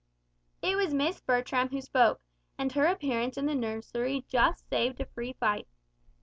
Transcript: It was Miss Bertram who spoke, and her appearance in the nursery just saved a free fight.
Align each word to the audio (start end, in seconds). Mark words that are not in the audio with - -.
It 0.63 0.75
was 0.77 0.95
Miss 0.95 1.21
Bertram 1.21 1.69
who 1.69 1.79
spoke, 1.79 2.21
and 2.57 2.71
her 2.71 2.87
appearance 2.87 3.37
in 3.37 3.45
the 3.45 3.53
nursery 3.53 4.25
just 4.27 4.67
saved 4.67 4.99
a 4.99 5.05
free 5.05 5.33
fight. 5.33 5.67